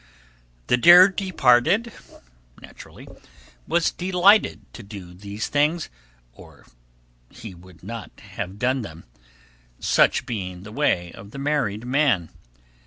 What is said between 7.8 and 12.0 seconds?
not have done them such being the way of the married